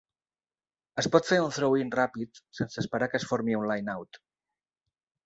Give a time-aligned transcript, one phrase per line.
[1.01, 4.19] Es pot fer un "throw-in" ràpid sense esperar que es formi un "line-out".